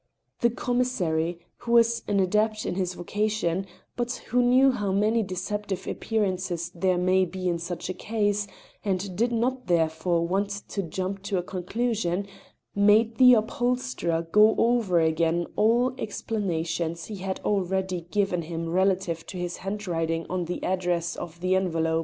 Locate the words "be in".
7.23-7.59